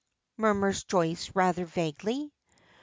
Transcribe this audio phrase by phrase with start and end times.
[0.35, 2.33] murmurs Joyce rather vaguely.